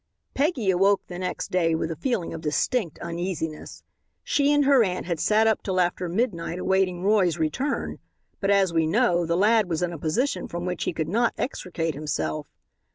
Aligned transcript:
Peggy 0.33 0.71
awoke 0.71 1.05
the 1.05 1.19
next 1.19 1.51
day 1.51 1.75
with 1.75 1.91
a 1.91 1.95
feeling 1.95 2.33
of 2.33 2.41
distinct 2.41 2.97
uneasiness. 3.01 3.83
She 4.23 4.51
and 4.51 4.65
her 4.65 4.83
aunt 4.83 5.05
had 5.05 5.19
sat 5.19 5.45
up 5.45 5.61
till 5.61 5.79
after 5.79 6.09
midnight 6.09 6.57
awaiting 6.57 7.03
Roy's 7.03 7.37
return, 7.37 7.99
but, 8.39 8.49
as 8.49 8.73
we 8.73 8.87
know, 8.87 9.27
the 9.27 9.37
lad 9.37 9.69
was 9.69 9.83
in 9.83 9.93
a 9.93 9.99
position 9.99 10.47
from 10.47 10.65
which 10.65 10.85
he 10.85 10.93
could 10.93 11.07
not 11.07 11.35
extricate 11.37 11.93
himself. 11.93 12.47